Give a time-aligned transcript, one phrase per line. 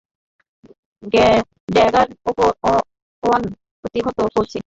[1.73, 2.07] Dagger
[3.23, 3.41] one
[3.81, 4.59] প্রতিহত করছি।